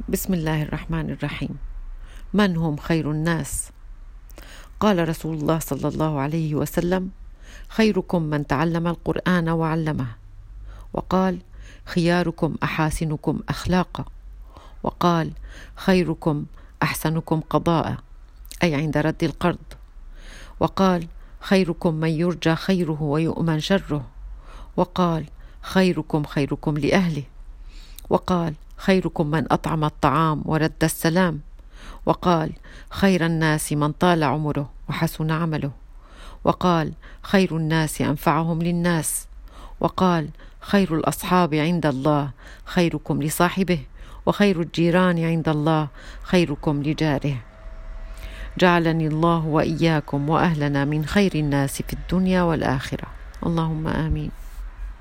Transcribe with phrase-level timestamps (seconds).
[0.00, 1.58] بسم الله الرحمن الرحيم.
[2.34, 3.70] من هم خير الناس؟
[4.80, 7.10] قال رسول الله صلى الله عليه وسلم
[7.68, 10.06] خيركم من تعلم القرآن وعلمه.
[10.92, 11.38] وقال
[11.84, 14.04] خياركم أحاسنكم أخلاقا.
[14.82, 15.32] وقال
[15.76, 16.44] خيركم
[16.82, 17.96] أحسنكم قضاء
[18.62, 19.66] أي عند رد القرض.
[20.60, 21.06] وقال
[21.40, 24.10] خيركم من يرجى خيره ويؤمن شره.
[24.76, 25.24] وقال
[25.62, 27.22] خيركم خيركم لأهله.
[28.10, 31.40] وقال خيركم من أطعم الطعام ورد السلام.
[32.06, 32.52] وقال
[32.90, 35.70] خير الناس من طال عمره وحسن عمله.
[36.44, 39.26] وقال خير الناس أنفعهم للناس.
[39.80, 40.28] وقال
[40.60, 42.30] خير الأصحاب عند الله
[42.64, 43.78] خيركم لصاحبه
[44.26, 45.88] وخير الجيران عند الله
[46.22, 47.36] خيركم لجاره.
[48.58, 53.06] جعلني الله وإياكم وأهلنا من خير الناس في الدنيا والآخرة.
[53.46, 54.30] اللهم آمين.